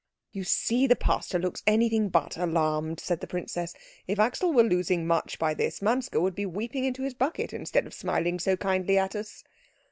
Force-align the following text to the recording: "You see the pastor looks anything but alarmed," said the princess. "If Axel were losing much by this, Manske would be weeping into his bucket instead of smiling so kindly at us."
"You 0.31 0.43
see 0.45 0.87
the 0.87 0.95
pastor 0.95 1.37
looks 1.37 1.61
anything 1.67 2.09
but 2.09 2.35
alarmed," 2.35 2.99
said 2.99 3.19
the 3.21 3.27
princess. 3.27 3.75
"If 4.07 4.17
Axel 4.17 4.51
were 4.51 4.63
losing 4.63 5.05
much 5.05 5.37
by 5.37 5.53
this, 5.53 5.79
Manske 5.79 6.15
would 6.15 6.33
be 6.33 6.47
weeping 6.47 6.85
into 6.85 7.03
his 7.03 7.13
bucket 7.13 7.53
instead 7.53 7.85
of 7.85 7.93
smiling 7.93 8.39
so 8.39 8.57
kindly 8.57 8.97
at 8.97 9.15
us." 9.15 9.43